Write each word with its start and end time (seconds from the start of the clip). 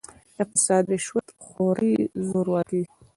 د 0.35 0.37
«فساد، 0.49 0.83
رشوت 0.93 1.27
خورۍ، 1.45 1.95
زورواکۍ 2.27 2.83